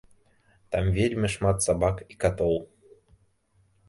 [0.75, 2.57] Там вельмі шмат і сабак, і катоў.